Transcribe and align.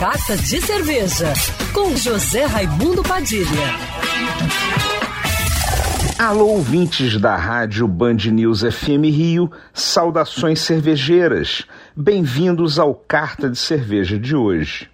Carta 0.00 0.34
de 0.34 0.62
Cerveja, 0.62 1.30
com 1.74 1.94
José 1.94 2.46
Raimundo 2.46 3.02
Padilha. 3.02 3.44
Alô, 6.18 6.46
ouvintes 6.46 7.20
da 7.20 7.36
rádio 7.36 7.86
Band 7.86 8.16
News 8.32 8.62
FM 8.62 9.04
Rio, 9.12 9.52
saudações 9.74 10.62
cervejeiras. 10.62 11.66
Bem-vindos 11.94 12.78
ao 12.78 12.94
Carta 12.94 13.50
de 13.50 13.58
Cerveja 13.58 14.18
de 14.18 14.34
hoje. 14.34 14.88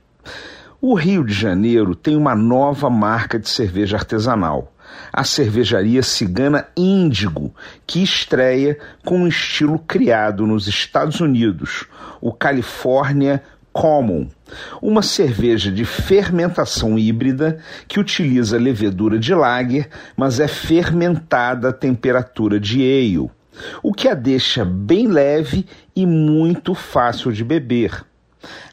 O 0.81 0.95
Rio 0.95 1.25
de 1.25 1.33
Janeiro 1.33 1.95
tem 1.95 2.17
uma 2.17 2.35
nova 2.35 2.91
marca 2.91 3.39
de 3.39 3.49
cerveja 3.49 3.97
artesanal, 3.97 4.73
a 5.13 5.23
cervejaria 5.23 6.03
cigana 6.03 6.67
Índigo, 6.77 7.55
que 7.87 8.03
estreia 8.03 8.77
com 9.05 9.21
um 9.21 9.29
estilo 9.29 9.79
criado 9.79 10.49
nos 10.49 10.67
Estados 10.67 11.21
Unidos, 11.21 11.87
o 12.21 12.33
California 12.33 13.41
Common, 13.77 14.27
uma 14.81 15.03
cerveja 15.03 15.71
de 15.71 15.85
fermentação 15.85 16.99
híbrida 16.99 17.59
que 17.87 18.01
utiliza 18.01 18.57
levedura 18.57 19.19
de 19.19 19.35
lager, 19.35 19.91
mas 20.17 20.41
é 20.41 20.49
fermentada 20.49 21.69
a 21.69 21.73
temperatura 21.75 22.59
de 22.59 22.81
ale, 22.81 23.31
o 23.83 23.93
que 23.93 24.09
a 24.09 24.15
deixa 24.15 24.65
bem 24.65 25.07
leve 25.07 25.67
e 25.95 26.07
muito 26.07 26.75
fácil 26.75 27.31
de 27.31 27.45
beber. 27.45 28.03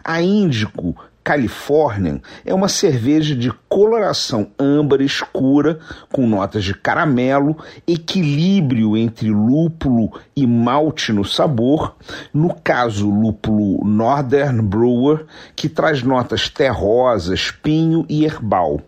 A 0.01 0.21
Índico 0.21 0.95
Californian 1.23 2.19
é 2.45 2.53
uma 2.53 2.67
cerveja 2.67 3.35
de 3.35 3.51
coloração 3.69 4.51
âmbar 4.59 5.01
escura, 5.01 5.79
com 6.11 6.27
notas 6.27 6.63
de 6.63 6.73
caramelo, 6.73 7.57
equilíbrio 7.87 8.97
entre 8.97 9.29
lúpulo 9.29 10.11
e 10.35 10.45
malte 10.45 11.13
no 11.13 11.23
sabor, 11.23 11.95
no 12.33 12.53
caso 12.53 13.09
lúpulo 13.09 13.85
Northern 13.85 14.61
Brewer, 14.61 15.25
que 15.55 15.69
traz 15.69 16.03
notas 16.03 16.49
terrosas, 16.49 17.51
pinho 17.51 18.05
e 18.09 18.25
herbal. 18.25 18.81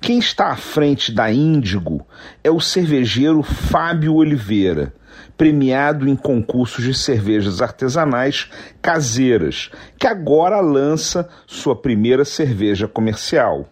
Quem 0.00 0.18
está 0.18 0.48
à 0.48 0.56
frente 0.56 1.12
da 1.12 1.30
Índigo 1.30 2.06
é 2.42 2.50
o 2.50 2.60
cervejeiro 2.60 3.42
Fábio 3.42 4.14
Oliveira, 4.14 4.94
premiado 5.36 6.08
em 6.08 6.16
concursos 6.16 6.84
de 6.84 6.94
cervejas 6.94 7.60
artesanais 7.60 8.50
caseiras, 8.80 9.70
que 9.98 10.06
agora 10.06 10.60
lança 10.60 11.28
sua 11.46 11.76
primeira 11.76 12.24
cerveja 12.24 12.88
comercial. 12.88 13.68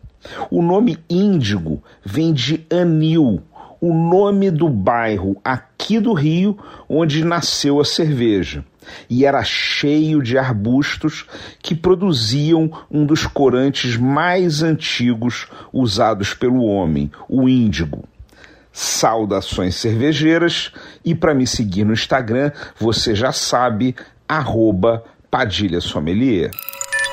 O 0.51 0.63
nome 0.63 0.99
Índigo 1.09 1.83
vem 2.05 2.33
de 2.33 2.67
Anil, 2.71 3.43
o 3.81 3.93
nome 3.93 4.51
do 4.51 4.69
bairro 4.69 5.37
aqui 5.45 5.99
do 5.99 6.13
Rio 6.13 6.59
onde 6.89 7.25
nasceu 7.25 7.81
a 7.81 7.85
cerveja. 7.85 8.65
E 9.11 9.25
era 9.25 9.43
cheio 9.43 10.23
de 10.23 10.39
arbustos 10.39 11.27
que 11.61 11.75
produziam 11.75 12.71
um 12.91 13.05
dos 13.05 13.27
corantes 13.27 13.97
mais 13.97 14.63
antigos 14.63 15.49
usados 15.73 16.35
pelo 16.35 16.65
homem, 16.65 17.11
o 17.29 17.49
índigo. 17.49 18.05
Saudações 18.73 19.75
cervejeiras 19.75 20.71
e 21.05 21.15
para 21.15 21.35
me 21.35 21.47
seguir 21.47 21.85
no 21.85 21.93
Instagram, 21.93 22.53
você 22.79 23.15
já 23.15 23.33
sabe, 23.33 23.97
arroba 24.29 25.03
Padilha 25.31 25.81
Sommelier. 25.81 26.51